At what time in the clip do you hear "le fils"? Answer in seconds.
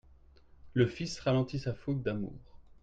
0.73-1.19